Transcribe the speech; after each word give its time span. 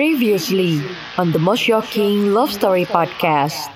Previously 0.00 0.80
on 1.20 1.28
the 1.28 1.36
most 1.36 1.60
shocking 1.68 2.32
love 2.32 2.48
story 2.48 2.88
podcast. 2.88 3.68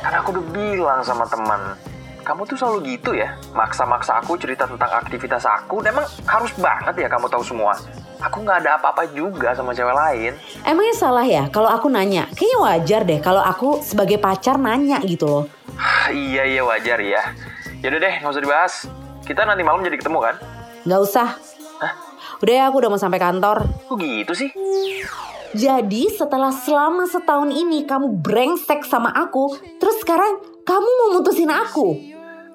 Kan 0.00 0.16
aku 0.16 0.32
udah 0.32 0.44
bilang 0.48 1.04
sama 1.04 1.28
teman, 1.28 1.76
kamu 2.24 2.48
tuh 2.48 2.56
selalu 2.56 2.96
gitu 2.96 3.12
ya, 3.12 3.36
maksa-maksa 3.52 4.16
aku 4.16 4.40
cerita 4.40 4.64
tentang 4.64 4.88
aktivitas 4.88 5.44
aku. 5.44 5.84
Emang 5.84 6.08
harus 6.24 6.56
banget 6.56 7.04
ya 7.04 7.08
kamu 7.12 7.28
tahu 7.28 7.44
semua. 7.44 7.76
Aku 8.16 8.40
nggak 8.40 8.64
ada 8.64 8.80
apa-apa 8.80 9.12
juga 9.12 9.52
sama 9.52 9.76
cewek 9.76 9.92
lain. 9.92 10.32
Emangnya 10.64 10.96
salah 10.96 11.28
ya 11.28 11.52
kalau 11.52 11.68
aku 11.68 11.92
nanya? 11.92 12.24
Kayaknya 12.32 12.58
wajar 12.64 13.00
deh 13.04 13.20
kalau 13.20 13.44
aku 13.44 13.84
sebagai 13.84 14.16
pacar 14.16 14.56
nanya 14.56 15.04
gitu 15.04 15.28
loh. 15.28 15.44
iya 16.08 16.48
iya 16.48 16.64
wajar 16.64 16.96
ya. 16.96 17.36
Yaudah 17.84 18.00
deh, 18.00 18.14
nggak 18.24 18.32
usah 18.32 18.40
dibahas. 18.40 18.74
Kita 19.28 19.44
nanti 19.44 19.60
malam 19.60 19.84
jadi 19.84 20.00
ketemu 20.00 20.16
kan? 20.16 20.40
Nggak 20.88 21.00
usah. 21.04 21.28
Hah? 21.84 22.09
Udah 22.40 22.54
ya 22.56 22.64
aku 22.72 22.80
udah 22.80 22.88
mau 22.88 22.96
sampai 22.96 23.20
kantor. 23.20 23.68
Kok 23.84 24.00
gitu 24.00 24.32
sih? 24.32 24.48
Jadi 25.52 26.08
setelah 26.08 26.48
selama 26.48 27.04
setahun 27.04 27.52
ini 27.52 27.84
kamu 27.84 28.24
brengsek 28.24 28.80
sama 28.88 29.12
aku, 29.12 29.60
terus 29.76 30.00
sekarang 30.00 30.40
kamu 30.64 30.88
mau 30.88 31.08
mutusin 31.20 31.52
aku? 31.52 32.00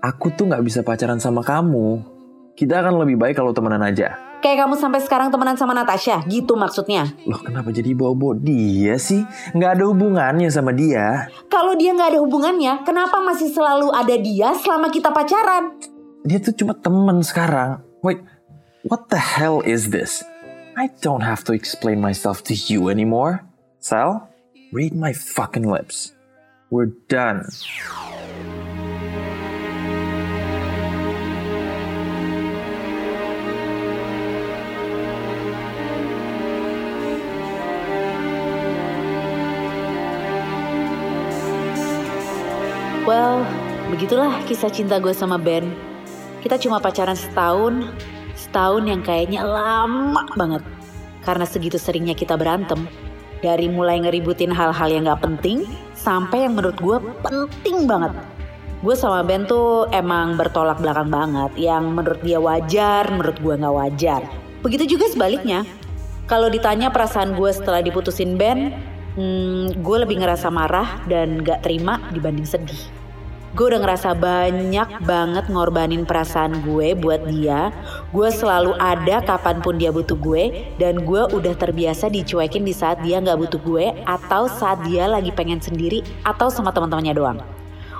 Aku 0.01 0.33
tuh 0.33 0.49
nggak 0.49 0.65
bisa 0.65 0.81
pacaran 0.81 1.21
sama 1.21 1.45
kamu. 1.45 2.01
Kita 2.57 2.81
akan 2.81 2.97
lebih 3.05 3.21
baik 3.21 3.37
kalau 3.37 3.53
temenan 3.53 3.85
aja. 3.85 4.17
Kayak 4.41 4.65
kamu 4.65 4.73
sampai 4.77 5.01
sekarang 5.05 5.29
temenan 5.29 5.57
sama 5.57 5.77
Natasha, 5.77 6.21
gitu 6.25 6.57
maksudnya. 6.57 7.13
Loh 7.29 7.41
kenapa 7.45 7.69
jadi 7.69 7.93
bawa-bawa 7.93 8.41
dia 8.41 8.97
sih? 8.97 9.21
Nggak 9.53 9.71
ada 9.77 9.83
hubungannya 9.85 10.49
sama 10.49 10.73
dia. 10.73 11.29
Kalau 11.45 11.77
dia 11.77 11.93
nggak 11.93 12.15
ada 12.15 12.19
hubungannya, 12.25 12.81
kenapa 12.81 13.21
masih 13.21 13.53
selalu 13.53 13.93
ada 13.93 14.15
dia 14.17 14.53
selama 14.57 14.89
kita 14.89 15.13
pacaran? 15.13 15.77
Dia 16.25 16.41
tuh 16.41 16.57
cuma 16.57 16.73
temen 16.73 17.21
sekarang. 17.21 17.85
Wait, 18.05 18.21
what 18.85 19.09
the 19.09 19.17
hell 19.17 19.61
is 19.65 19.89
this? 19.89 20.23
I 20.77 20.93
don't 21.01 21.25
have 21.25 21.43
to 21.49 21.53
explain 21.53 21.99
myself 21.99 22.43
to 22.45 22.53
you 22.53 22.89
anymore. 22.89 23.41
Sal, 23.81 24.29
read 24.71 24.93
my 24.93 25.09
fucking 25.09 25.65
lips. 25.65 26.13
We're 26.69 26.93
done. 27.09 27.49
Well, 43.05 43.45
begitulah 43.89 44.45
kisah 44.45 44.69
cinta 44.69 45.01
gue 45.01 45.13
sama 45.13 45.41
Ben. 45.41 45.73
Kita 46.45 46.61
cuma 46.61 46.77
pacaran 46.77 47.17
setahun, 47.17 47.89
setahun 48.35 48.83
yang 48.85 49.01
kayaknya 49.01 49.41
lama 49.41 50.27
banget. 50.35 50.63
Karena 51.25 51.47
segitu 51.47 51.81
seringnya 51.81 52.13
kita 52.13 52.37
berantem. 52.37 52.85
Dari 53.41 53.67
mulai 53.67 53.99
ngeributin 54.03 54.53
hal-hal 54.53 54.89
yang 54.89 55.09
gak 55.09 55.25
penting, 55.25 55.65
sampai 55.97 56.45
yang 56.45 56.55
menurut 56.55 56.77
gue 56.79 56.97
penting 57.25 57.89
banget. 57.89 58.13
Gue 58.85 58.93
sama 58.93 59.25
Ben 59.25 59.49
tuh 59.49 59.89
emang 59.89 60.37
bertolak 60.37 60.77
belakang 60.77 61.09
banget. 61.09 61.51
Yang 61.57 61.83
menurut 61.89 62.21
dia 62.21 62.37
wajar, 62.37 63.09
menurut 63.09 63.37
gue 63.41 63.53
gak 63.57 63.75
wajar. 63.75 64.21
Begitu 64.61 64.97
juga 64.97 65.09
sebaliknya. 65.09 65.65
Kalau 66.25 66.49
ditanya 66.49 66.89
perasaan 66.89 67.37
gue 67.37 67.51
setelah 67.53 67.85
diputusin 67.85 68.37
Ben, 68.37 68.73
hmm, 69.17 69.81
gue 69.81 69.97
lebih 70.01 70.21
ngerasa 70.21 70.49
marah 70.49 71.01
dan 71.05 71.41
gak 71.41 71.65
terima 71.65 72.01
dibanding 72.13 72.45
sedih. 72.45 73.04
Gue 73.55 73.71
udah 73.71 73.79
ngerasa 73.87 74.19
banyak 74.19 75.07
banget 75.07 75.47
ngorbanin 75.47 76.03
perasaan 76.03 76.59
gue 76.67 76.91
buat 76.91 77.23
dia. 77.23 77.71
Gue 78.11 78.27
selalu 78.27 78.75
ada 78.75 79.23
kapan 79.23 79.63
pun 79.63 79.79
dia 79.79 79.95
butuh 79.95 80.19
gue. 80.19 80.75
Dan 80.75 81.07
gue 81.07 81.23
udah 81.23 81.55
terbiasa 81.55 82.11
dicuekin 82.11 82.67
di 82.67 82.75
saat 82.75 82.99
dia 82.99 83.23
gak 83.23 83.39
butuh 83.39 83.63
gue. 83.63 83.95
Atau 84.03 84.51
saat 84.51 84.83
dia 84.83 85.07
lagi 85.07 85.31
pengen 85.31 85.63
sendiri 85.63 86.03
atau 86.27 86.51
sama 86.51 86.75
teman-temannya 86.75 87.15
doang. 87.15 87.39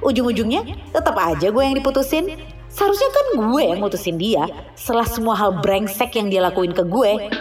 Ujung-ujungnya 0.04 0.92
tetap 0.92 1.16
aja 1.16 1.48
gue 1.48 1.64
yang 1.64 1.80
diputusin. 1.80 2.36
Seharusnya 2.68 3.08
kan 3.16 3.26
gue 3.48 3.64
yang 3.64 3.80
mutusin 3.80 4.20
dia. 4.20 4.52
Setelah 4.76 5.08
semua 5.08 5.40
hal 5.40 5.64
brengsek 5.64 6.20
yang 6.20 6.28
dia 6.28 6.44
lakuin 6.44 6.76
ke 6.76 6.84
gue. 6.84 7.32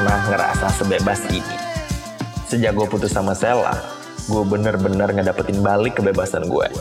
Pernah 0.00 0.32
ngerasa 0.32 0.80
sebebas 0.80 1.20
ini. 1.28 1.56
Sejak 2.48 2.72
gue 2.72 2.88
putus 2.88 3.12
sama 3.12 3.36
Sela, 3.36 3.76
gue 4.32 4.42
bener-bener 4.48 5.12
ngedapetin 5.12 5.60
balik 5.60 6.00
kebebasan 6.00 6.48
gue. 6.48 6.72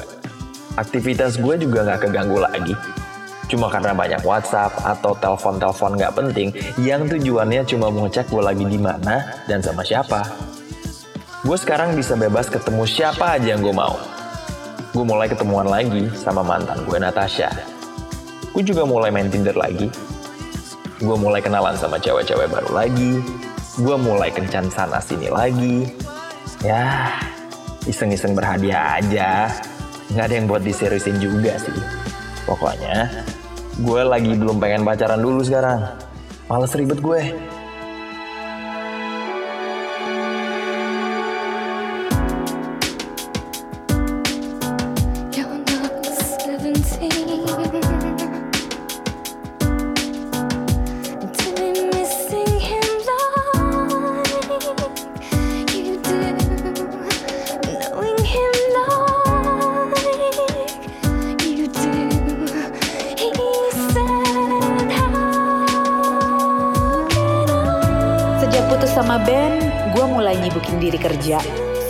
Aktivitas 0.80 1.36
gue 1.36 1.60
juga 1.60 1.84
gak 1.84 2.08
keganggu 2.08 2.40
lagi. 2.40 2.72
Cuma 3.52 3.68
karena 3.68 3.92
banyak 3.92 4.24
WhatsApp 4.24 4.72
atau 4.88 5.20
telepon-telepon 5.20 6.00
gak 6.00 6.16
penting 6.16 6.56
yang 6.80 7.12
tujuannya 7.12 7.68
cuma 7.68 7.92
mau 7.92 8.08
ngecek 8.08 8.32
gue 8.32 8.40
lagi 8.40 8.64
di 8.64 8.80
mana 8.80 9.44
dan 9.52 9.60
sama 9.60 9.84
siapa. 9.84 10.24
Gue 11.44 11.60
sekarang 11.60 12.00
bisa 12.00 12.16
bebas 12.16 12.48
ketemu 12.48 12.88
siapa 12.88 13.36
aja 13.36 13.52
yang 13.52 13.60
gue 13.60 13.76
mau. 13.76 14.00
Gue 14.96 15.04
mulai 15.04 15.28
ketemuan 15.28 15.68
lagi 15.68 16.08
sama 16.16 16.40
mantan 16.40 16.88
gue 16.88 16.96
Natasha. 16.96 17.52
Gue 18.56 18.64
juga 18.64 18.88
mulai 18.88 19.12
main 19.12 19.28
Tinder 19.28 19.60
lagi. 19.60 19.92
Gue 21.00 21.16
mulai 21.16 21.40
kenalan 21.40 21.80
sama 21.80 21.96
cewek-cewek 21.96 22.52
baru 22.52 22.76
lagi. 22.76 23.24
Gue 23.80 23.96
mulai 23.96 24.28
kencan 24.36 24.68
sana 24.68 25.00
sini 25.00 25.32
lagi. 25.32 25.88
Ya, 26.60 27.16
iseng-iseng 27.88 28.36
berhadiah 28.36 29.00
aja. 29.00 29.48
Nggak 30.12 30.26
ada 30.28 30.36
yang 30.36 30.48
buat 30.52 30.60
diseriusin 30.60 31.24
juga 31.24 31.56
sih. 31.56 31.80
Pokoknya, 32.44 33.08
gue 33.80 34.02
lagi 34.04 34.36
belum 34.36 34.60
pengen 34.60 34.84
pacaran 34.84 35.24
dulu 35.24 35.40
sekarang. 35.40 35.88
Males 36.52 36.76
ribet 36.76 37.00
gue. 37.00 37.49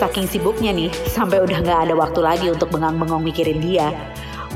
Saking 0.00 0.32
sibuknya 0.32 0.72
nih, 0.72 0.88
sampai 1.12 1.44
udah 1.44 1.60
gak 1.60 1.80
ada 1.84 1.92
waktu 1.92 2.24
lagi 2.24 2.48
untuk 2.48 2.72
bengang-bengong 2.72 3.20
mikirin 3.20 3.60
dia. 3.60 3.92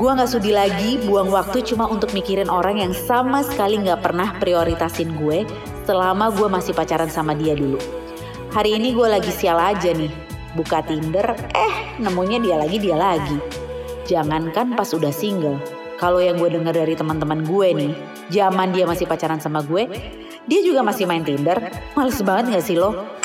Gue 0.01 0.09
gak 0.17 0.33
sudi 0.33 0.57
lagi 0.57 0.97
buang 1.05 1.29
waktu 1.29 1.61
cuma 1.61 1.85
untuk 1.85 2.17
mikirin 2.17 2.49
orang 2.49 2.81
yang 2.81 2.97
sama 2.97 3.45
sekali 3.45 3.77
gak 3.85 4.01
pernah 4.01 4.33
prioritasin 4.41 5.13
gue 5.21 5.45
selama 5.85 6.33
gue 6.33 6.49
masih 6.49 6.73
pacaran 6.73 7.13
sama 7.13 7.37
dia 7.37 7.53
dulu. 7.53 7.77
Hari 8.57 8.81
ini 8.81 8.97
gue 8.97 9.05
lagi 9.05 9.29
sial 9.29 9.61
aja 9.61 9.93
nih. 9.93 10.09
Buka 10.57 10.81
Tinder, 10.81 11.37
eh 11.53 12.01
nemunya 12.01 12.41
dia 12.41 12.57
lagi 12.57 12.81
dia 12.81 12.97
lagi. 12.97 13.37
Jangankan 14.09 14.73
pas 14.73 14.97
udah 14.97 15.13
single. 15.13 15.61
Kalau 16.01 16.25
yang 16.25 16.41
gue 16.41 16.57
denger 16.57 16.73
dari 16.73 16.97
teman-teman 16.97 17.45
gue 17.45 17.69
nih, 17.85 17.93
zaman 18.33 18.73
dia 18.73 18.89
masih 18.89 19.05
pacaran 19.05 19.45
sama 19.45 19.61
gue, 19.61 19.93
dia 20.49 20.61
juga 20.65 20.81
masih 20.81 21.05
main 21.05 21.21
Tinder. 21.21 21.69
Males 21.93 22.17
banget 22.25 22.57
gak 22.57 22.65
sih 22.65 22.81
lo? 22.81 23.21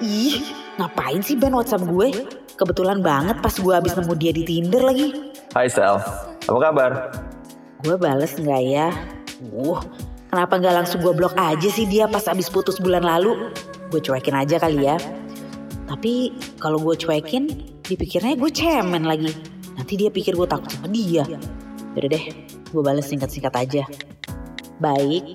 Ih, 0.00 0.40
ngapain 0.80 1.20
sih 1.20 1.36
Ben 1.36 1.52
WhatsApp 1.52 1.84
gue? 1.84 2.24
Kebetulan 2.56 3.04
banget 3.04 3.36
pas 3.40 3.52
gue 3.52 3.72
habis 3.72 3.92
nemu 3.96 4.14
dia 4.16 4.32
di 4.32 4.42
Tinder 4.48 4.80
lagi. 4.80 5.32
Hai 5.52 5.68
Sel, 5.68 6.00
apa 6.48 6.58
kabar? 6.58 6.92
Gue 7.84 7.96
bales 8.00 8.32
nggak 8.36 8.62
ya? 8.64 8.88
Wuh, 9.52 9.80
kenapa 10.32 10.56
nggak 10.56 10.74
langsung 10.84 11.04
gue 11.04 11.12
blok 11.12 11.36
aja 11.36 11.68
sih 11.68 11.84
dia 11.88 12.08
pas 12.08 12.24
abis 12.28 12.48
putus 12.48 12.80
bulan 12.80 13.04
lalu? 13.04 13.52
Gue 13.92 14.00
cuekin 14.00 14.36
aja 14.36 14.56
kali 14.56 14.88
ya. 14.88 14.96
Tapi 15.88 16.32
kalau 16.56 16.80
gue 16.80 16.96
cuekin, 16.96 17.70
Dipikirnya 17.90 18.38
gue 18.38 18.50
cemen 18.54 19.02
lagi. 19.02 19.34
Nanti 19.74 19.98
dia 19.98 20.14
pikir 20.14 20.38
gue 20.38 20.46
takut 20.46 20.70
sama 20.70 20.86
dia. 20.86 21.26
Yaudah 21.98 22.06
deh, 22.06 22.24
gue 22.70 22.82
balas 22.86 23.10
singkat-singkat 23.10 23.50
aja. 23.50 23.82
Baik, 24.78 25.34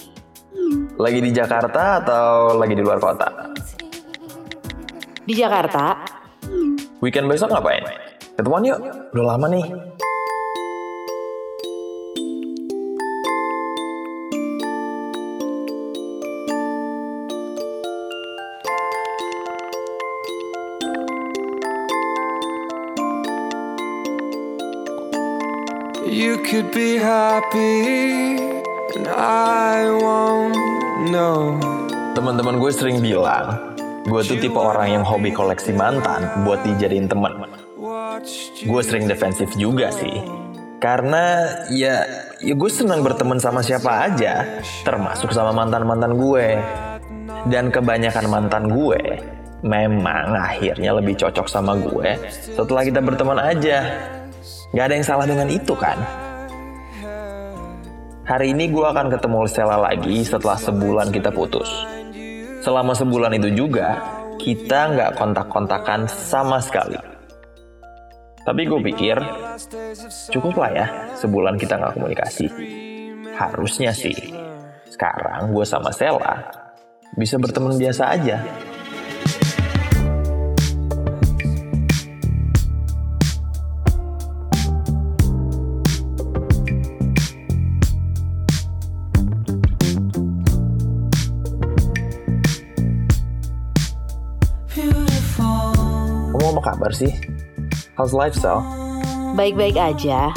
Lagi 0.96 1.20
di 1.20 1.36
Jakarta 1.36 2.00
atau 2.00 2.56
lagi 2.56 2.74
di 2.74 2.82
luar 2.82 2.98
kota? 3.04 3.52
Di 5.26 5.34
Jakarta. 5.34 6.06
Weekend 7.02 7.26
besok 7.26 7.50
ngapain? 7.50 7.82
Ketemuan 8.38 8.62
yuk, 8.62 8.80
udah 9.12 9.26
lama 9.26 9.50
nih. 9.50 9.68
You 26.06 26.40
could 26.46 26.72
be 26.72 26.96
happy, 27.02 28.40
and 28.96 29.10
I 29.20 29.90
won't 29.90 30.56
know. 31.12 31.60
Teman-teman 32.16 32.62
gue 32.62 32.72
sering 32.72 33.04
bilang, 33.04 33.76
gue 34.06 34.22
tuh 34.22 34.38
tipe 34.38 34.60
orang 34.62 35.02
yang 35.02 35.04
hobi 35.04 35.34
koleksi 35.34 35.74
mantan 35.74 36.46
buat 36.46 36.62
dijadiin 36.62 37.10
temen. 37.10 37.42
Gue 38.62 38.82
sering 38.86 39.10
defensif 39.10 39.50
juga 39.58 39.90
sih. 39.90 40.22
Karena 40.78 41.50
ya, 41.74 42.06
ya 42.38 42.54
gue 42.54 42.70
senang 42.70 43.02
berteman 43.02 43.42
sama 43.42 43.66
siapa 43.66 44.06
aja, 44.06 44.62
termasuk 44.86 45.34
sama 45.34 45.50
mantan-mantan 45.58 46.14
gue. 46.14 46.62
Dan 47.50 47.74
kebanyakan 47.74 48.26
mantan 48.30 48.70
gue 48.70 49.02
memang 49.66 50.38
akhirnya 50.38 50.94
lebih 50.94 51.18
cocok 51.18 51.50
sama 51.50 51.74
gue 51.78 52.18
setelah 52.30 52.86
kita 52.86 53.02
berteman 53.02 53.42
aja. 53.42 53.90
Gak 54.74 54.86
ada 54.86 54.94
yang 54.94 55.06
salah 55.06 55.26
dengan 55.26 55.50
itu 55.50 55.74
kan? 55.74 55.98
Hari 58.26 58.54
ini 58.54 58.70
gue 58.70 58.86
akan 58.86 59.14
ketemu 59.14 59.46
Stella 59.50 59.78
lagi 59.78 60.26
setelah 60.26 60.58
sebulan 60.58 61.14
kita 61.14 61.30
putus. 61.30 61.70
Selama 62.66 62.98
sebulan 62.98 63.38
itu 63.38 63.54
juga, 63.54 64.02
kita 64.42 64.98
nggak 64.98 65.22
kontak-kontakan 65.22 66.10
sama 66.10 66.58
sekali. 66.58 66.98
Tapi 68.42 68.62
gue 68.66 68.80
pikir, 68.90 69.22
cukup 70.34 70.58
lah 70.58 70.72
ya 70.74 70.88
sebulan 71.14 71.62
kita 71.62 71.78
nggak 71.78 71.94
komunikasi. 71.94 72.50
Harusnya 73.38 73.94
sih, 73.94 74.18
sekarang 74.90 75.54
gue 75.54 75.62
sama 75.62 75.94
Stella 75.94 76.42
bisa 77.14 77.38
berteman 77.38 77.78
biasa 77.78 78.18
aja. 78.18 78.42
Kabar 96.76 96.92
sih? 96.92 97.16
How's 97.96 98.12
lifestyle? 98.12 98.60
Baik-baik 99.40 99.80
aja. 99.80 100.36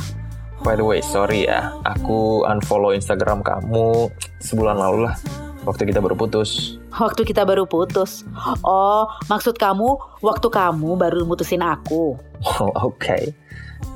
By 0.63 0.79
the 0.79 0.87
way, 0.87 1.03
sorry 1.03 1.51
ya, 1.51 1.75
aku 1.83 2.47
unfollow 2.47 2.95
Instagram 2.95 3.43
kamu 3.43 4.11
sebulan 4.39 4.79
lalu 4.79 5.11
lah, 5.11 5.19
waktu 5.67 5.91
kita 5.91 5.99
baru 5.99 6.15
putus. 6.15 6.79
Waktu 6.95 7.27
kita 7.27 7.43
baru 7.43 7.67
putus. 7.67 8.23
Oh, 8.63 9.11
maksud 9.27 9.59
kamu 9.59 9.99
waktu 10.23 10.47
kamu 10.47 10.99
baru 10.99 11.27
mutusin 11.27 11.63
aku. 11.63 12.19
Well, 12.43 12.71
okay, 12.79 13.35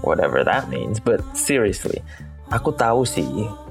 whatever 0.02 0.42
that 0.42 0.66
means, 0.66 0.98
but 0.98 1.22
seriously, 1.34 2.02
aku 2.50 2.74
tahu 2.74 3.06
sih 3.06 3.26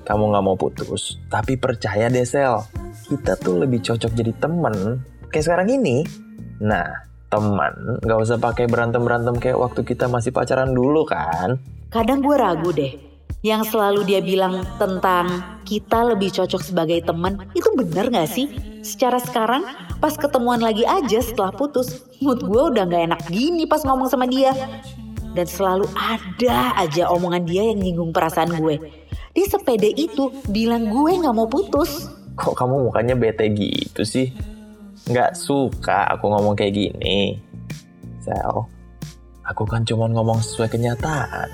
kamu 0.08 0.32
nggak 0.32 0.44
mau 0.48 0.56
putus, 0.56 1.20
tapi 1.28 1.60
percaya 1.60 2.08
deh 2.12 2.24
Sel, 2.28 2.64
kita 3.08 3.36
tuh 3.36 3.60
lebih 3.60 3.84
cocok 3.84 4.12
jadi 4.16 4.32
temen 4.40 5.04
kayak 5.32 5.44
sekarang 5.48 5.68
ini. 5.72 6.04
Nah, 6.60 7.11
teman 7.32 7.74
nggak 8.04 8.20
usah 8.20 8.36
pakai 8.36 8.68
berantem 8.68 9.00
berantem 9.02 9.40
kayak 9.40 9.56
waktu 9.56 9.88
kita 9.88 10.12
masih 10.12 10.36
pacaran 10.36 10.76
dulu 10.76 11.08
kan? 11.08 11.56
Kadang 11.88 12.20
gue 12.20 12.36
ragu 12.36 12.76
deh. 12.76 12.94
Yang 13.42 13.74
selalu 13.74 14.06
dia 14.06 14.22
bilang 14.22 14.62
tentang 14.78 15.58
kita 15.66 16.14
lebih 16.14 16.30
cocok 16.30 16.62
sebagai 16.62 17.02
teman, 17.02 17.42
itu 17.58 17.74
bener 17.74 18.14
gak 18.14 18.30
sih? 18.30 18.54
Secara 18.86 19.18
sekarang, 19.18 19.66
pas 19.98 20.14
ketemuan 20.14 20.62
lagi 20.62 20.86
aja 20.86 21.18
setelah 21.26 21.50
putus, 21.50 22.06
mood 22.22 22.38
gue 22.38 22.62
udah 22.70 22.86
gak 22.86 23.02
enak 23.10 23.22
gini 23.34 23.66
pas 23.66 23.82
ngomong 23.82 24.06
sama 24.14 24.30
dia. 24.30 24.54
Dan 25.34 25.50
selalu 25.50 25.90
ada 25.98 26.78
aja 26.78 27.10
omongan 27.10 27.42
dia 27.50 27.66
yang 27.66 27.82
nyinggung 27.82 28.14
perasaan 28.14 28.54
gue. 28.62 28.78
Dia 29.34 29.46
sepede 29.50 29.90
itu 29.90 30.30
bilang 30.46 30.94
gue 30.94 31.12
gak 31.18 31.34
mau 31.34 31.50
putus. 31.50 32.14
Kok 32.38 32.54
kamu 32.54 32.94
mukanya 32.94 33.18
bete 33.18 33.50
gitu 33.58 34.06
sih? 34.06 34.30
Nggak 35.10 35.34
suka 35.34 36.06
aku 36.14 36.30
ngomong 36.30 36.54
kayak 36.54 36.74
gini. 36.78 37.42
Sel, 38.22 38.70
aku 39.42 39.64
kan 39.66 39.82
cuma 39.82 40.06
ngomong 40.06 40.42
sesuai 40.42 40.70
kenyataan. 40.70 41.50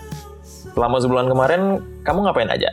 Selama 0.75 0.99
sebulan 0.99 1.27
kemarin, 1.31 1.61
kamu 2.03 2.27
ngapain 2.27 2.51
aja? 2.51 2.69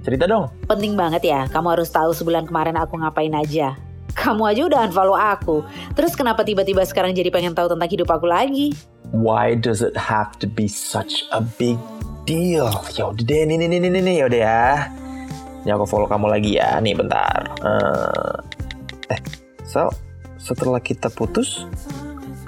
Cerita 0.00 0.24
dong. 0.28 0.48
Penting 0.64 0.96
banget 0.96 1.24
ya, 1.24 1.44
kamu 1.48 1.76
harus 1.76 1.88
tahu 1.92 2.12
sebulan 2.12 2.48
kemarin 2.48 2.76
aku 2.76 3.00
ngapain 3.00 3.32
aja. 3.32 3.76
Kamu 4.16 4.42
aja 4.44 4.66
udah 4.68 4.80
unfollow 4.88 5.16
aku. 5.16 5.64
Terus 5.96 6.12
kenapa 6.16 6.44
tiba-tiba 6.44 6.84
sekarang 6.84 7.16
jadi 7.16 7.32
pengen 7.32 7.56
tahu 7.56 7.72
tentang 7.72 7.88
hidup 7.88 8.08
aku 8.12 8.28
lagi? 8.28 8.76
Why 9.10 9.58
does 9.58 9.82
it 9.82 9.96
have 9.96 10.36
to 10.38 10.46
be 10.46 10.70
such 10.70 11.26
a 11.34 11.42
big 11.58 11.80
deal? 12.28 12.70
Ya 12.94 13.10
udah 13.10 13.24
deh, 13.24 13.42
nih, 13.48 13.56
nih, 13.56 13.68
nih, 13.68 13.80
nih, 13.82 14.02
nih, 14.02 14.14
ya 14.22 14.24
udah 14.28 14.40
ya. 14.40 14.64
Ini 15.66 15.70
aku 15.76 15.84
follow 15.84 16.08
kamu 16.08 16.26
lagi 16.32 16.56
ya, 16.56 16.80
nih 16.80 16.94
bentar. 16.96 17.40
Eh, 17.60 18.36
eh 19.16 19.20
Sel, 19.66 19.90
setelah 20.40 20.80
kita 20.80 21.12
putus, 21.12 21.68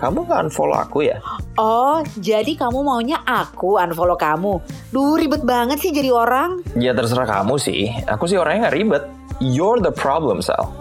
kamu 0.01 0.27
nggak 0.27 0.49
unfollow 0.49 0.81
aku 0.81 1.07
ya? 1.07 1.21
Oh, 1.61 2.03
jadi 2.19 2.57
kamu 2.57 2.83
maunya 2.83 3.21
aku 3.23 3.79
unfollow 3.79 4.19
kamu? 4.19 4.59
Duh, 4.91 5.15
ribet 5.15 5.45
banget 5.47 5.79
sih 5.79 5.95
jadi 5.95 6.11
orang. 6.11 6.65
Ya 6.75 6.97
terserah 6.97 7.29
kamu 7.29 7.61
sih. 7.61 7.93
Aku 8.09 8.27
sih 8.27 8.41
orangnya 8.41 8.67
nggak 8.67 8.77
ribet. 8.81 9.05
You're 9.39 9.79
the 9.79 9.95
problem, 9.95 10.43
Sal. 10.43 10.73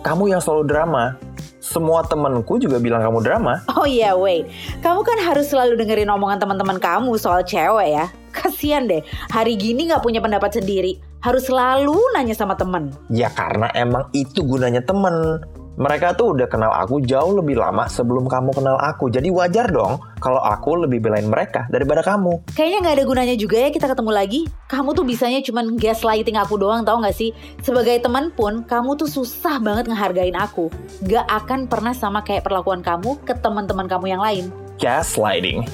Kamu 0.00 0.32
yang 0.32 0.40
selalu 0.40 0.64
drama. 0.70 1.18
Semua 1.60 2.00
temenku 2.00 2.56
juga 2.56 2.80
bilang 2.80 3.04
kamu 3.04 3.20
drama. 3.20 3.60
Oh 3.76 3.84
iya, 3.84 4.16
wait. 4.16 4.48
Kamu 4.80 5.04
kan 5.04 5.20
harus 5.20 5.52
selalu 5.52 5.76
dengerin 5.76 6.08
omongan 6.08 6.40
teman-teman 6.40 6.80
kamu 6.80 7.20
soal 7.20 7.44
cewek 7.44 7.92
ya. 7.92 8.08
Kasian 8.32 8.88
deh, 8.88 9.04
hari 9.28 9.60
gini 9.60 9.92
nggak 9.92 10.00
punya 10.00 10.24
pendapat 10.24 10.56
sendiri. 10.56 10.96
Harus 11.20 11.52
selalu 11.52 12.00
nanya 12.16 12.32
sama 12.32 12.56
temen. 12.56 12.96
Ya 13.12 13.28
karena 13.28 13.68
emang 13.76 14.08
itu 14.16 14.40
gunanya 14.40 14.80
temen. 14.80 15.44
Mereka 15.78 16.18
tuh 16.18 16.34
udah 16.34 16.50
kenal 16.50 16.74
aku 16.74 16.98
jauh 17.06 17.38
lebih 17.38 17.54
lama 17.54 17.86
sebelum 17.86 18.26
kamu 18.26 18.50
kenal 18.50 18.74
aku. 18.80 19.06
Jadi 19.06 19.30
wajar 19.30 19.70
dong 19.70 20.02
kalau 20.18 20.42
aku 20.42 20.82
lebih 20.82 20.98
belain 20.98 21.30
mereka 21.30 21.70
daripada 21.70 22.02
kamu. 22.02 22.42
Kayaknya 22.52 22.78
nggak 22.82 22.94
ada 22.98 23.04
gunanya 23.06 23.36
juga 23.38 23.56
ya 23.62 23.70
kita 23.70 23.86
ketemu 23.86 24.10
lagi. 24.10 24.40
Kamu 24.66 24.90
tuh 24.98 25.06
bisanya 25.06 25.38
cuman 25.46 25.78
gaslighting 25.78 26.34
aku 26.34 26.58
doang 26.58 26.82
tau 26.82 26.98
gak 26.98 27.14
sih? 27.14 27.30
Sebagai 27.62 28.02
teman 28.02 28.34
pun, 28.34 28.66
kamu 28.66 28.98
tuh 28.98 29.10
susah 29.10 29.62
banget 29.62 29.86
ngehargain 29.90 30.34
aku. 30.34 30.70
Gak 31.06 31.26
akan 31.26 31.70
pernah 31.70 31.94
sama 31.94 32.22
kayak 32.26 32.46
perlakuan 32.46 32.82
kamu 32.82 33.18
ke 33.22 33.34
teman-teman 33.38 33.86
kamu 33.86 34.06
yang 34.14 34.22
lain. 34.22 34.44
Gaslighting? 34.78 35.66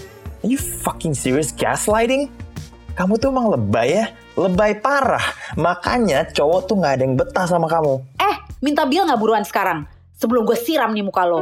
Are 0.45 0.49
you 0.49 0.61
fucking 0.61 1.17
serious 1.17 1.51
gaslighting? 1.53 2.29
Kamu 2.97 3.21
tuh 3.21 3.29
emang 3.29 3.53
lebay 3.53 4.01
ya? 4.01 4.07
Lebay 4.41 4.81
parah. 4.81 5.25
Makanya 5.57 6.29
cowok 6.33 6.61
tuh 6.65 6.77
nggak 6.81 6.93
ada 6.97 7.03
yang 7.05 7.17
betah 7.17 7.45
sama 7.45 7.69
kamu. 7.69 8.16
Minta 8.67 8.83
bil 8.83 9.07
nggak 9.07 9.23
buruan 9.23 9.47
sekarang? 9.47 9.87
Sebelum 10.19 10.43
gue 10.43 10.59
siram 10.59 10.91
nih 10.91 11.07
muka 11.07 11.23
lo. 11.23 11.39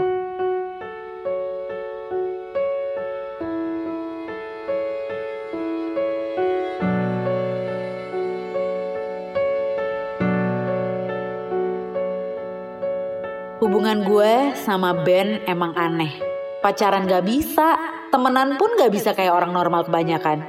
Hubungan 13.65 14.05
gue 14.05 14.53
sama 14.61 14.93
Ben 14.93 15.41
emang 15.49 15.73
aneh. 15.81 16.13
Pacaran 16.61 17.09
gak 17.09 17.25
bisa, 17.25 17.73
temenan 18.13 18.61
pun 18.61 18.77
gak 18.77 18.93
bisa 18.93 19.17
kayak 19.17 19.33
orang 19.33 19.57
normal 19.57 19.89
kebanyakan. 19.89 20.45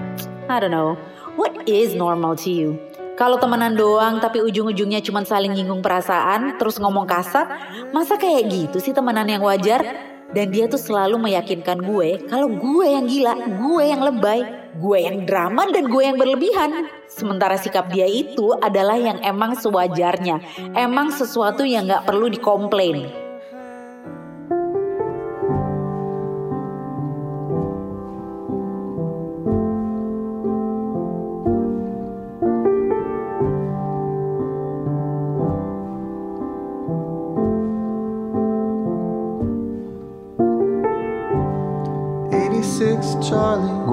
I 0.51 0.59
don't 0.59 0.75
know, 0.75 0.99
what 1.39 1.55
is 1.63 1.95
normal 1.95 2.35
to 2.43 2.51
you? 2.51 2.75
Kalau 3.15 3.39
temenan 3.39 3.79
doang 3.79 4.19
tapi 4.19 4.43
ujung-ujungnya 4.43 4.99
cuma 4.99 5.23
saling 5.23 5.55
nyinggung 5.55 5.79
perasaan 5.79 6.59
terus 6.59 6.75
ngomong 6.83 7.07
kasar, 7.07 7.47
masa 7.95 8.19
kayak 8.19 8.51
gitu 8.51 8.77
sih 8.83 8.91
temenan 8.91 9.23
yang 9.31 9.39
wajar? 9.39 10.11
Dan 10.35 10.51
dia 10.51 10.67
tuh 10.67 10.75
selalu 10.75 11.15
meyakinkan 11.15 11.79
gue 11.79 12.27
kalau 12.27 12.51
gue 12.51 12.85
yang 12.91 13.07
gila, 13.07 13.39
gue 13.55 13.83
yang 13.87 14.03
lebay, 14.03 14.43
gue 14.75 14.97
yang 14.99 15.23
drama 15.23 15.63
dan 15.71 15.87
gue 15.87 16.03
yang 16.03 16.19
berlebihan. 16.19 16.91
Sementara 17.07 17.55
sikap 17.55 17.87
dia 17.87 18.03
itu 18.03 18.51
adalah 18.59 18.99
yang 18.99 19.23
emang 19.23 19.55
sewajarnya, 19.55 20.43
emang 20.75 21.15
sesuatu 21.15 21.63
yang 21.63 21.87
gak 21.87 22.03
perlu 22.03 22.27
dikomplain. 22.27 23.24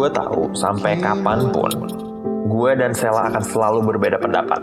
Gue 0.02 0.10
tahu 0.10 0.50
sampai 0.50 0.98
kapan 0.98 1.54
pun 1.54 1.70
gue 2.50 2.70
dan 2.74 2.90
Sela 2.90 3.30
akan 3.30 3.38
selalu 3.38 3.86
berbeda 3.86 4.18
pendapat. 4.18 4.58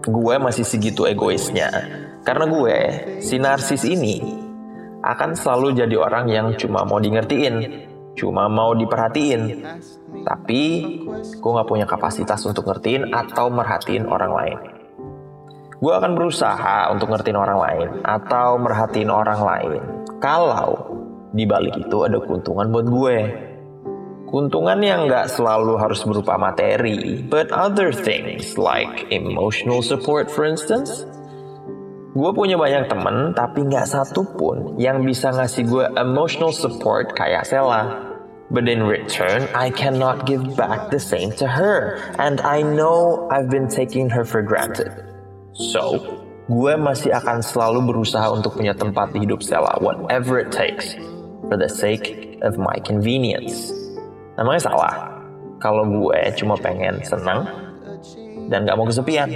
Gue 0.00 0.40
masih 0.40 0.64
segitu 0.64 1.04
egoisnya 1.04 1.68
karena 2.24 2.48
gue 2.48 2.76
si 3.20 3.36
narsis 3.36 3.84
ini 3.84 4.24
akan 5.04 5.36
selalu 5.36 5.76
jadi 5.76 6.00
orang 6.00 6.32
yang 6.32 6.56
cuma 6.56 6.88
mau 6.88 7.04
di 7.04 7.12
ngertiin, 7.12 7.54
cuma 8.16 8.48
mau 8.48 8.72
diperhatiin. 8.72 9.60
Tapi 10.24 10.62
gue 11.20 11.50
nggak 11.60 11.68
punya 11.68 11.84
kapasitas 11.84 12.40
untuk 12.48 12.64
ngertiin 12.64 13.12
atau 13.12 13.52
merhatiin 13.52 14.08
orang 14.08 14.32
lain. 14.32 14.58
Gue 15.84 15.92
akan 15.92 16.16
berusaha 16.16 16.88
untuk 16.96 17.12
ngertiin 17.12 17.36
orang 17.36 17.60
lain 17.60 17.88
atau 18.00 18.56
merhatiin 18.56 19.12
orang 19.12 19.40
lain. 19.44 19.80
Kalau 20.16 20.96
di 21.28 21.44
balik 21.44 21.76
itu 21.76 22.08
ada 22.08 22.16
keuntungan 22.24 22.72
buat 22.72 22.88
gue. 22.88 23.18
Keuntungan 24.34 24.82
yang 24.82 25.06
nggak 25.06 25.30
selalu 25.30 25.78
harus 25.78 26.02
berupa 26.02 26.34
materi, 26.34 27.22
but 27.22 27.54
other 27.54 27.94
things 27.94 28.58
like 28.58 29.06
emotional 29.14 29.78
support 29.78 30.26
for 30.26 30.42
instance. 30.42 31.06
Gue 32.18 32.34
punya 32.34 32.58
banyak 32.58 32.90
temen, 32.90 33.30
tapi 33.38 33.62
nggak 33.62 33.86
satu 33.86 34.26
pun 34.34 34.74
yang 34.74 35.06
bisa 35.06 35.30
ngasih 35.30 35.70
gue 35.70 35.86
emotional 35.94 36.50
support 36.50 37.14
kayak 37.14 37.46
Sela. 37.46 38.10
But 38.50 38.66
in 38.66 38.82
return, 38.82 39.46
I 39.54 39.70
cannot 39.70 40.26
give 40.26 40.42
back 40.58 40.90
the 40.90 40.98
same 40.98 41.30
to 41.38 41.46
her. 41.46 42.02
And 42.18 42.42
I 42.42 42.66
know 42.66 43.30
I've 43.30 43.46
been 43.46 43.70
taking 43.70 44.10
her 44.10 44.26
for 44.26 44.42
granted. 44.42 44.90
So, 45.54 46.02
gue 46.50 46.74
masih 46.74 47.14
akan 47.22 47.38
selalu 47.38 47.86
berusaha 47.86 48.26
untuk 48.34 48.58
punya 48.58 48.74
tempat 48.74 49.14
di 49.14 49.22
hidup 49.22 49.46
Sela, 49.46 49.78
whatever 49.78 50.42
it 50.42 50.50
takes, 50.50 50.98
for 51.46 51.54
the 51.54 51.70
sake 51.70 52.34
of 52.42 52.58
my 52.58 52.82
convenience. 52.82 53.83
Namanya 54.34 54.60
salah, 54.66 54.94
kalau 55.62 55.86
gue 55.86 56.18
cuma 56.34 56.58
pengen 56.58 56.98
senang 57.06 57.46
dan 58.50 58.66
gak 58.66 58.74
mau 58.74 58.86
kesepian. 58.86 59.30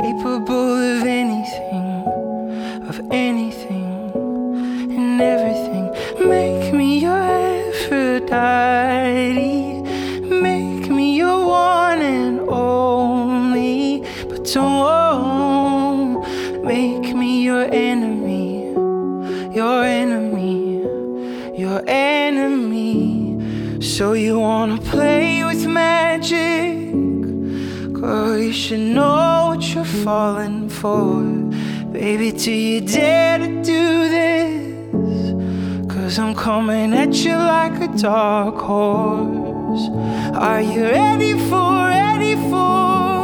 Capable 0.00 0.76
of 0.96 1.02
anything, 1.06 1.84
of 2.88 3.00
anything, 3.10 4.12
and 4.96 5.20
everything. 5.20 5.86
Make 6.28 6.72
me 6.72 6.98
your 7.00 7.22
Aphrodite, 7.68 8.32
make 10.46 10.88
me 10.90 11.16
your 11.16 11.46
one 11.46 12.00
and 12.00 12.40
only, 12.48 14.04
but 14.28 14.44
don't 14.44 16.20
make 16.64 17.14
me 17.14 17.44
your 17.44 17.64
enemy 17.70 18.50
your 19.52 19.82
enemy, 19.84 20.80
your 21.58 21.82
enemy. 21.86 23.36
So 23.80 24.12
you 24.12 24.38
wanna 24.38 24.78
play 24.78 25.44
with 25.44 25.66
magic? 25.66 26.92
Girl, 27.92 28.38
you 28.38 28.52
should 28.52 28.80
know 28.96 29.29
you're 29.80 30.04
falling 30.04 30.68
for. 30.68 31.22
Baby, 31.92 32.32
do 32.32 32.52
you 32.52 32.80
dare 32.82 33.38
to 33.38 33.62
do 33.62 34.08
this? 34.16 35.92
Cause 35.92 36.18
I'm 36.18 36.34
coming 36.34 36.92
at 36.92 37.14
you 37.24 37.34
like 37.34 37.80
a 37.80 37.88
dark 37.96 38.56
horse. 38.56 39.88
Are 40.34 40.60
you 40.60 40.82
ready 40.82 41.32
for, 41.48 41.70
ready 41.88 42.34
for 42.50 43.22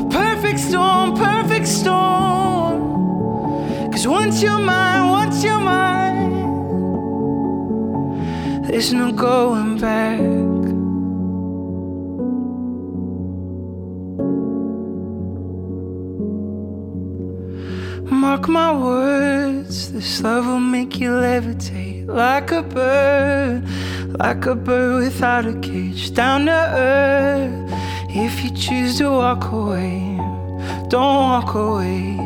a 0.00 0.02
perfect 0.10 0.58
storm, 0.58 1.14
perfect 1.14 1.68
storm? 1.68 2.80
Cause 3.92 4.06
once 4.08 4.42
you're 4.42 4.58
mine, 4.58 5.08
once 5.08 5.44
you're 5.44 5.60
mine, 5.60 6.32
there's 8.62 8.92
no 8.92 9.12
going 9.12 9.78
back. 9.78 9.95
My 18.48 18.72
words, 18.72 19.92
this 19.92 20.22
love 20.22 20.46
will 20.46 20.60
make 20.60 21.00
you 21.00 21.10
levitate 21.10 22.06
like 22.06 22.52
a 22.52 22.62
bird, 22.62 23.64
like 24.18 24.46
a 24.46 24.54
bird 24.54 25.02
without 25.04 25.46
a 25.46 25.54
cage, 25.58 26.14
down 26.14 26.46
to 26.46 26.52
earth. 26.52 27.72
If 28.08 28.44
you 28.44 28.50
choose 28.56 28.98
to 28.98 29.10
walk 29.10 29.50
away, 29.50 30.16
don't 30.88 31.16
walk 31.30 31.54
away. 31.54 32.16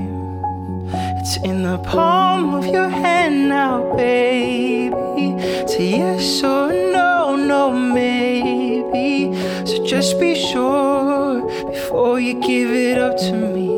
It's 1.20 1.36
in 1.38 1.62
the 1.62 1.78
palm 1.78 2.54
of 2.54 2.66
your 2.66 2.88
hand 2.88 3.48
now, 3.48 3.96
baby. 3.96 5.40
Say 5.68 5.90
yes 5.98 6.42
or 6.44 6.68
no, 6.70 7.34
no, 7.36 7.72
maybe. 7.72 9.34
So 9.66 9.84
just 9.86 10.20
be 10.20 10.34
sure 10.34 11.40
before 11.70 12.20
you 12.20 12.34
give 12.40 12.70
it 12.70 12.98
up 12.98 13.16
to 13.16 13.32
me. 13.32 13.70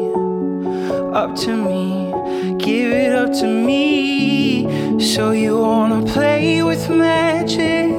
Up 1.15 1.37
to 1.37 1.55
me, 1.55 2.02
give 2.59 2.91
it 2.91 3.13
up 3.13 3.33
to 3.41 3.47
me. 3.47 5.01
So 5.01 5.31
you 5.33 5.59
wanna 5.59 6.03
play 6.07 6.63
with 6.63 6.89
magic? 6.91 7.91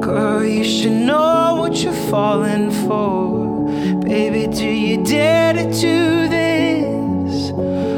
Girl, 0.00 0.44
you 0.44 0.64
should 0.64 0.92
know 0.92 1.56
what 1.58 1.82
you're 1.82 1.92
falling 2.10 2.70
for. 2.86 3.68
Baby, 4.00 4.46
do 4.46 4.66
you 4.66 5.02
dare 5.04 5.52
to 5.54 5.64
do 5.64 6.28
this? 6.28 7.50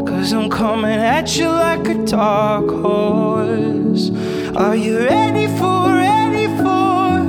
Cause 0.08 0.32
I'm 0.32 0.48
coming 0.48 1.00
at 1.16 1.36
you 1.36 1.48
like 1.48 1.86
a 1.88 1.94
dark 2.06 2.70
horse. 2.70 4.10
Are 4.56 4.76
you 4.76 4.98
ready 4.98 5.48
for, 5.58 5.92
ready 6.08 6.46
for 6.62 7.20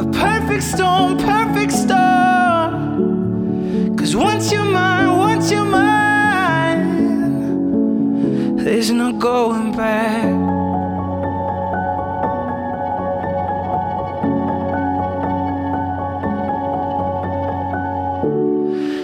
a 0.00 0.04
perfect 0.12 0.62
storm, 0.64 1.16
perfect 1.18 1.72
storm? 1.72 2.70
Cause 3.96 4.16
once 4.16 4.50
you're 4.50 4.64
mine, 4.64 5.16
once 5.16 5.50
you're 5.52 5.64
mine, 5.64 5.89
there's 8.80 8.92
no 8.92 9.12
going 9.12 9.72
back. 9.72 10.24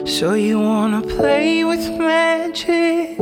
So 0.08 0.32
you 0.32 0.60
wanna 0.60 1.02
play 1.02 1.62
with 1.62 1.90
magic? 1.98 3.18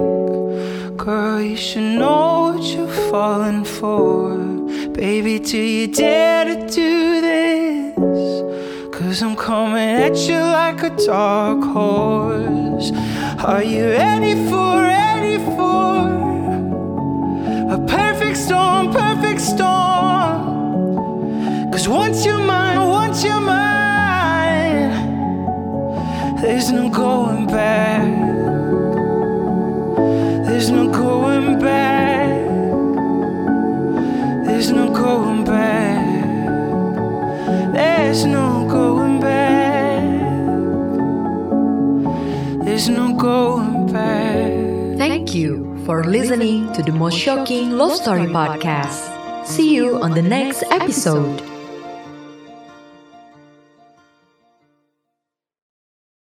Girl, 0.97 1.41
you 1.41 1.57
should 1.57 1.99
know 1.99 2.55
what 2.55 2.63
you're 2.63 2.87
falling 3.11 3.65
for. 3.65 4.37
Baby, 4.93 5.41
do 5.41 5.59
you 5.59 5.89
dare 5.89 6.45
to 6.45 6.57
do 6.69 7.21
this? 7.21 8.95
Cause 8.95 9.25
I'm 9.25 9.35
coming 9.35 9.91
at 10.07 10.17
you 10.29 10.39
like 10.39 10.85
a 10.85 10.91
dark 11.05 11.65
horse. 11.65 12.93
Are 13.43 13.65
you 13.65 13.87
ready 13.89 14.35
for, 14.49 14.84
Cause 21.85 21.93
once 21.93 22.25
you're 22.25 22.39
mine, 22.39 22.81
once 22.89 23.23
you're 23.23 23.41
mine, 23.43 24.89
there's 26.41 26.73
no 26.73 26.89
going 26.89 27.47
back. 27.47 28.09
There's 30.47 30.71
no 30.71 30.89
going 30.91 31.59
back. 31.59 32.41
There's 34.47 34.71
no 34.73 34.91
going 34.95 35.45
back. 35.45 36.25
There's 37.75 38.25
no 38.25 38.67
going 38.67 39.21
back. 39.21 40.01
There's 42.65 42.89
no 42.89 43.13
going 43.13 43.93
back. 43.93 44.97
Thank 44.97 45.35
you 45.35 45.77
for 45.85 46.03
listening 46.03 46.73
to 46.73 46.83
the 46.83 46.93
most 46.93 47.19
shocking 47.19 47.73
love 47.73 47.95
story 47.97 48.25
podcast. 48.25 49.47
See 49.47 49.75
you 49.75 49.99
on 50.01 50.13
the 50.13 50.23
next 50.23 50.63
episode. 50.71 51.54